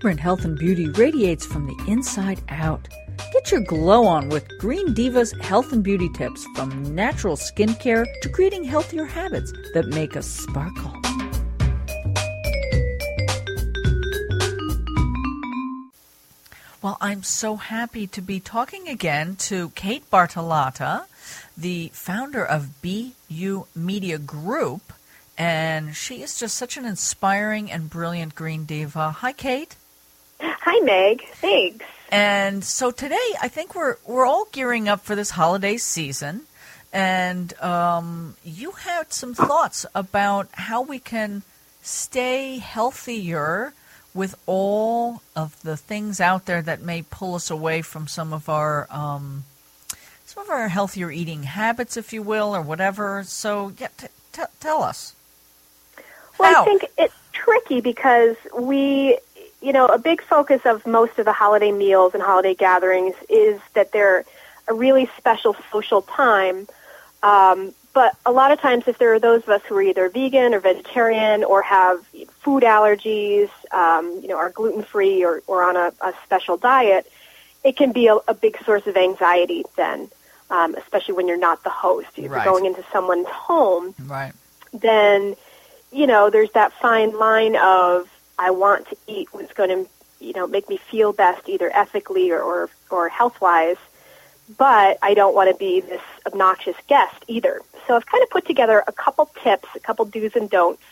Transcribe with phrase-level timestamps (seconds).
[0.00, 2.88] vibrant health and beauty radiates from the inside out.
[3.34, 8.30] Get your glow on with Green Diva's health and beauty tips from natural skincare to
[8.30, 10.90] creating healthier habits that make us sparkle.
[16.80, 21.04] Well, I'm so happy to be talking again to Kate Bartolotta,
[21.58, 24.94] the founder of Be You Media Group,
[25.36, 29.10] and she is just such an inspiring and brilliant green diva.
[29.10, 29.76] Hi, Kate.
[30.60, 31.22] Hi, Meg.
[31.34, 31.84] Thanks.
[32.10, 36.42] And so today, I think we're we're all gearing up for this holiday season,
[36.92, 41.42] and um, you had some thoughts about how we can
[41.82, 43.72] stay healthier
[44.12, 48.48] with all of the things out there that may pull us away from some of
[48.48, 49.44] our um,
[50.30, 53.24] some of our healthier eating habits, if you will, or whatever.
[53.24, 55.14] So, yeah, t- t- tell us.
[56.38, 56.62] Well, How?
[56.62, 59.18] I think it's tricky because we,
[59.60, 63.60] you know, a big focus of most of the holiday meals and holiday gatherings is
[63.74, 64.24] that they're
[64.68, 66.66] a really special social time.
[67.22, 70.08] Um, but a lot of times, if there are those of us who are either
[70.08, 72.06] vegan or vegetarian or have
[72.42, 77.10] food allergies, um, you know, are gluten free or, or on a, a special diet,
[77.64, 80.08] it can be a, a big source of anxiety then,
[80.50, 82.06] um, especially when you're not the host.
[82.16, 82.44] If Right.
[82.44, 84.32] you're going into someone's home, Right.
[84.72, 85.34] then
[85.90, 88.08] you know there's that fine line of
[88.40, 92.30] I want to eat what's going to you know make me feel best either ethically
[92.30, 93.76] or or, or health wise,
[94.56, 97.60] but I don't want to be this obnoxious guest either.
[97.86, 100.82] So I've kind of put together a couple tips, a couple do's and don'ts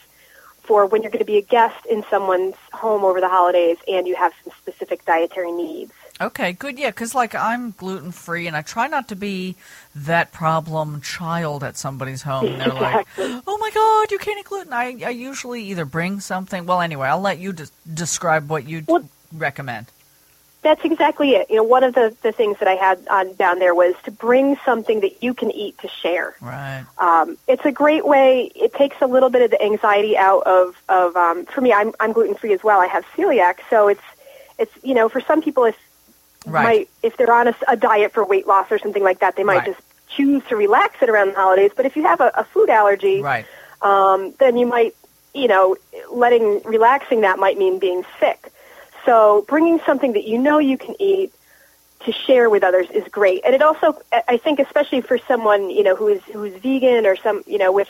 [0.62, 4.06] for when you're going to be a guest in someone's home over the holidays and
[4.06, 5.92] you have some specific dietary needs.
[6.20, 6.78] Okay, good.
[6.78, 9.54] Yeah, because like I'm gluten free, and I try not to be
[9.94, 12.44] that problem child at somebody's home.
[12.58, 13.28] They're Exactly.
[13.34, 16.66] like, "Oh my God, you can't eat gluten." I, I usually either bring something.
[16.66, 19.86] Well, anyway, I'll let you des- describe what you Well- recommend.
[20.60, 21.48] That's exactly it.
[21.50, 24.10] You know, one of the, the things that I had on down there was to
[24.10, 26.34] bring something that you can eat to share.
[26.40, 26.84] Right.
[26.98, 28.50] Um, it's a great way.
[28.56, 31.14] It takes a little bit of the anxiety out of of.
[31.16, 32.80] Um, for me, I'm I'm gluten free as well.
[32.80, 34.02] I have celiac, so it's
[34.58, 35.76] it's you know for some people if
[36.48, 36.62] Right.
[36.64, 39.44] might if they're on a, a, diet for weight loss or something like that, they
[39.44, 39.66] might Right.
[39.66, 41.70] just choose to relax it around the holidays.
[41.74, 43.46] But if you have a, a food allergy, Right.
[43.82, 44.94] um, then you might,
[45.34, 45.76] you know,
[46.10, 48.52] letting relaxing that might mean being sick.
[49.04, 51.32] So bringing something that you know you can eat
[52.04, 55.82] to share with others is great, and it also, I think, especially for someone you
[55.82, 57.88] know who is who is vegan or some, you know, with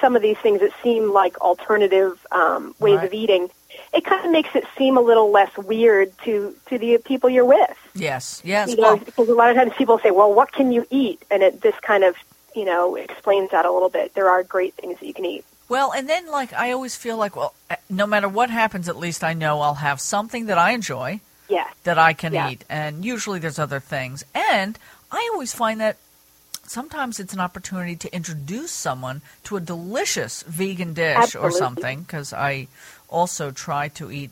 [0.00, 3.06] some of these things that seem like alternative um, ways Right.
[3.06, 3.50] of eating,
[3.92, 7.44] it kind of makes it seem a little less weird to to the people you're
[7.44, 7.76] with.
[7.94, 8.40] Yes.
[8.44, 8.70] Yes.
[8.70, 11.22] You know, well, because a lot of times people say, "Well, what can you eat?"
[11.30, 12.14] And it this kind of
[12.54, 14.14] you know explains that a little bit.
[14.14, 15.44] There are great things that you can eat.
[15.68, 18.96] Well, and then like I always feel like, well, eh, no matter what happens, at
[18.96, 21.72] least I know I'll have something that I enjoy Yes.
[21.84, 22.50] that I can Yeah.
[22.50, 24.24] eat, and usually there's other things.
[24.34, 24.78] And
[25.10, 25.96] I always find that
[26.66, 32.32] sometimes it's an opportunity to introduce someone to a delicious vegan dish or something because
[32.32, 32.68] I
[33.08, 34.30] also try to eat.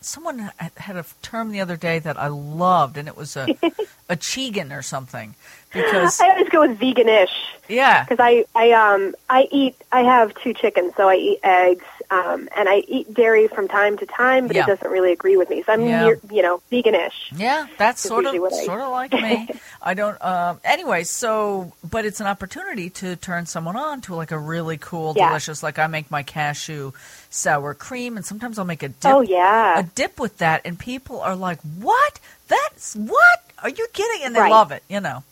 [0.00, 3.46] Someone had- had a term the other day that I loved, and it was a
[4.08, 5.34] a chigan or something
[5.72, 7.30] because I always go with veganish
[7.68, 11.84] yeah, because I I um I eat I have two chickens, so I eat eggs
[12.12, 14.64] um and I eat dairy from time to time, but Yeah.
[14.64, 15.62] it doesn't really agree with me.
[15.64, 16.02] So I'm Yeah.
[16.04, 17.12] near, you know veganish.
[17.34, 19.48] Yeah, that's sort of what I- sort of like me.
[19.82, 20.22] I don't.
[20.22, 24.76] Um, anyway, so but it's an opportunity to turn someone on to like a really
[24.76, 25.28] cool, Yeah.
[25.28, 25.62] delicious.
[25.62, 26.92] Like I make my cashew
[27.30, 29.10] sour cream, and sometimes I'll make a dip.
[29.12, 32.20] Oh yeah, a dip with that, and people are like, "What?
[32.48, 33.40] That's what?
[33.62, 34.50] Are you kidding?" And they Right.
[34.50, 34.82] love it.
[34.88, 35.24] You know.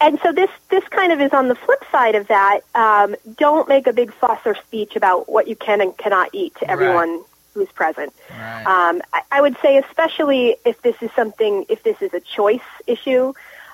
[0.00, 2.60] And so this this kind of is on the flip side of that.
[2.74, 6.54] Um, don't make a big fuss or speech about what you can and cannot eat
[6.56, 6.72] to Right.
[6.72, 7.22] everyone
[7.54, 8.12] who's present.
[8.30, 8.66] Right.
[8.66, 12.60] Um, I, I would say, especially if this is something, if this is a choice
[12.86, 13.32] issue,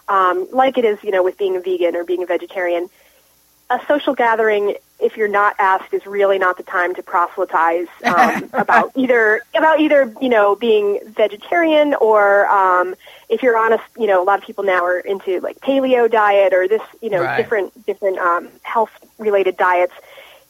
[0.09, 2.88] um, like it is, you know, with being a vegan or being a vegetarian,
[3.72, 8.49] a social gathering, if you're not asked, is really not the time to proselytize um,
[8.53, 12.94] about either about either you know being vegetarian or um,
[13.29, 16.11] if you're on a you know a lot of people now are into like paleo
[16.11, 17.37] diet or this you know Right.
[17.37, 19.93] different different um, health related diets.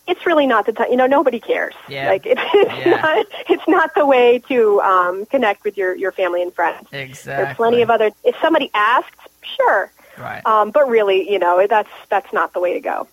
[0.09, 0.91] It's really not the time.
[0.91, 1.75] You know, nobody cares.
[1.89, 2.09] Yeah.
[2.09, 3.01] Like it, it's Yeah.
[3.01, 3.27] not.
[3.49, 6.89] It's not the way to um, connect with your your family and friends.
[6.93, 7.45] exactly.
[7.45, 8.11] There's plenty of other.
[8.25, 9.17] If somebody asks,
[9.57, 9.93] sure.
[10.19, 10.45] Right.
[10.45, 13.07] Um, but really, you know, that's that's not the way to go.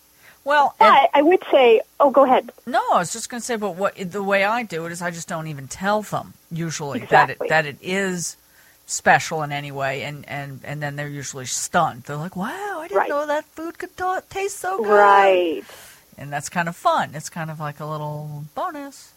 [0.44, 2.50] Well, But I would say, oh, go ahead.
[2.66, 5.02] No, I was just going to say, but what the way I do it is
[5.02, 7.48] I just don't even tell them usually Exactly.
[7.48, 8.36] that it, that it is
[8.86, 12.02] special in any way, and, and, and then they're usually stunned.
[12.04, 13.08] They're like, "Wow, I didn't Right.
[13.08, 15.62] know that food could ta- taste so good." Right.
[16.18, 17.10] and that's kind of fun.
[17.14, 19.12] It's kind of like a little bonus.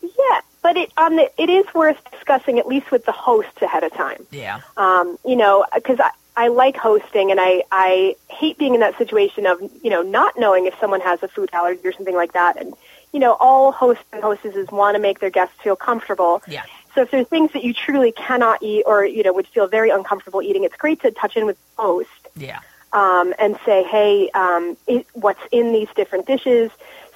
[0.00, 0.40] Yeah.
[0.62, 3.92] but it on the it is worth discussing at least with the hosts ahead of
[3.92, 4.24] time.
[4.30, 4.60] Yeah.
[4.76, 8.96] Um, you know, because I, I like hosting, and I I hate being in that
[8.98, 12.32] situation of you know not knowing if someone has a food allergy or something like
[12.32, 12.74] that, and
[13.12, 16.42] you know, all hosts and hostesses want to make their guests feel comfortable.
[16.48, 16.64] Yeah.
[16.94, 19.90] So if there's things that you truly cannot eat or you know would feel very
[19.90, 22.60] uncomfortable eating, it's great to touch in with the host Yeah.
[22.92, 26.70] um, and say, hey, um, it, what's in these different dishes,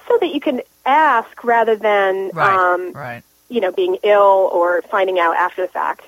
[0.07, 2.73] so that you can ask rather than Right.
[2.73, 3.23] um, right.
[3.49, 6.03] you know being ill or finding out after the fact.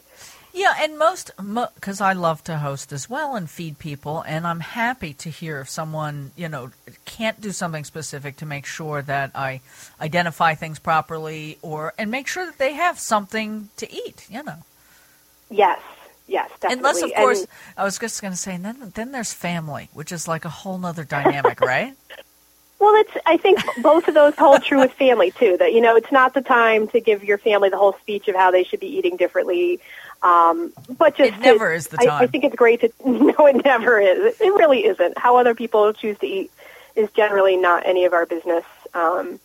[0.59, 1.31] Yeah, and most
[1.75, 5.61] because I love to host as well and feed people, and I'm happy to hear
[5.61, 6.71] if someone you know
[7.06, 9.61] can't do something specific to make sure that I
[10.01, 14.27] identify things properly, or and make sure that they have something to eat.
[14.29, 14.57] You know,
[15.50, 15.79] Yes,
[16.27, 16.77] yes, definitely.
[16.77, 20.11] unless of course And- I was just going to say, then then there's family, which
[20.11, 21.95] is like a whole other dynamic, right?
[22.79, 23.11] Well, it's.
[23.25, 25.56] I think both of those hold true with family too.
[25.57, 28.35] That you know, it's not the time to give your family the whole speech of
[28.35, 29.79] how they should be eating differently.
[30.21, 32.92] Um, but just It to- never is the I, I think it's great to.
[33.06, 34.39] No, it never is.
[34.39, 35.18] It really isn't.
[35.18, 36.51] How other people choose to eat
[36.95, 38.66] is generally not any of our business.
[38.94, 39.39] Um,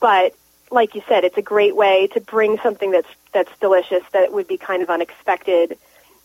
[0.00, 0.34] but
[0.70, 4.48] like you said, it's a great way to bring something that's that's delicious that would
[4.48, 5.76] be kind of unexpected.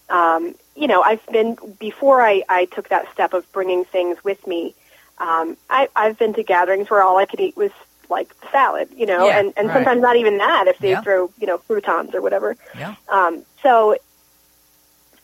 [0.10, 4.46] Um, you know, I've been before I, I took that step of bringing things with
[4.48, 4.74] me.
[5.18, 7.72] Um, I, I've been to gatherings where all I could eat was
[8.12, 9.74] like salad, you know, Yeah, and, and right.
[9.76, 11.02] sometimes not even that if they Yeah.
[11.02, 12.56] throw you know croutons or whatever.
[12.78, 12.94] Yeah.
[13.10, 13.96] Um, so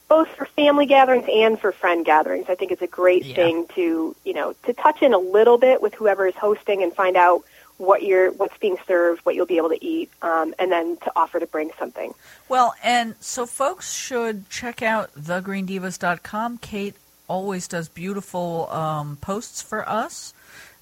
[0.08, 3.36] both for family gatherings and for friend gatherings, I think it's a great Yeah.
[3.36, 6.94] thing to you know to touch in a little bit with whoever is hosting and
[6.94, 7.44] find out
[7.78, 11.12] what you're what's being served, what you'll be able to eat, um, and then to
[11.16, 12.12] offer to bring something.
[12.50, 16.58] Well, and so folks should check out thegreendivas.com.
[16.60, 16.96] Kate
[17.28, 20.34] always does beautiful um, posts for us.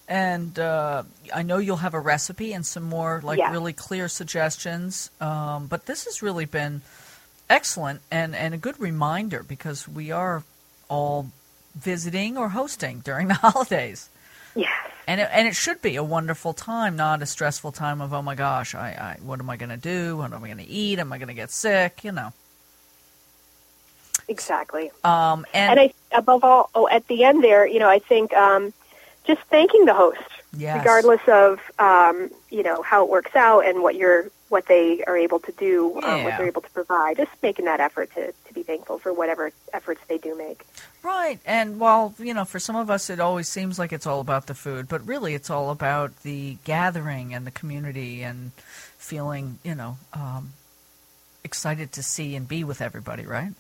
[0.08, 1.04] And uh,
[1.34, 3.52] I know you'll have a recipe and some more like Yes.
[3.52, 5.10] really clear suggestions.
[5.20, 6.82] Um, but this has really been
[7.50, 10.44] excellent and, and a good reminder because we are
[10.90, 11.32] all
[11.76, 14.10] visiting or hosting during the holidays.
[14.56, 14.72] Yes.
[15.08, 18.22] And it, and it should be a wonderful time, not a stressful time of oh
[18.22, 20.18] my gosh, I, I what am I going to do?
[20.18, 21.00] What am I going to eat?
[21.00, 22.04] Am I going to get sick?
[22.04, 22.32] You know.
[24.28, 24.92] Exactly.
[25.04, 28.34] Um, and, And I, above all, oh, at the end there, you know, I think
[28.34, 28.74] um,
[29.26, 30.22] just thanking the host,
[30.58, 30.78] Yes.
[30.78, 35.18] regardless of um, you know how it works out and what you're what they are
[35.18, 37.18] able to do, um, what they're able to provide.
[37.18, 40.64] Just making that effort to to be thankful for whatever efforts they do make.
[41.04, 44.22] right, and while you know, for some of us, it always seems like it's all
[44.22, 48.52] about the food, but really, it's all about the gathering and the community and
[48.98, 50.54] feeling, you know, um,
[51.44, 53.26] excited to see and be with everybody.
[53.26, 53.52] Right.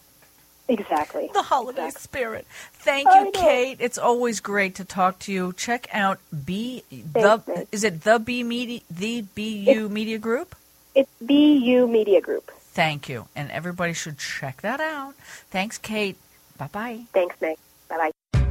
[0.67, 1.29] Exactly.
[1.33, 2.01] the holiday Exactly.
[2.01, 2.47] spirit.
[2.73, 3.31] Thank you.
[3.33, 3.77] Kate.
[3.79, 5.53] It's always great to talk to you.
[5.53, 7.69] Check out B the Thanks.
[7.71, 10.55] is it the B media the Be You Media Group?
[10.95, 12.51] It's Be You Media Group.
[12.73, 15.13] Thank you, and everybody should check that out.
[15.51, 16.17] Thanks, Kate.
[16.57, 16.99] Bye bye.
[17.13, 17.57] Thanks, Meg.
[17.89, 18.45] Bye bye.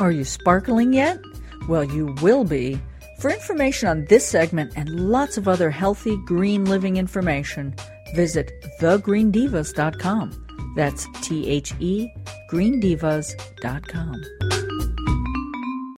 [0.00, 1.18] Are you sparkling yet?
[1.68, 2.80] Well, you will be.
[3.18, 7.74] For information on this segment and lots of other healthy green living information,
[8.14, 8.50] visit
[8.80, 10.45] thegreendivas.com.
[10.76, 12.08] That's T H E
[12.50, 14.35] greendivas.com.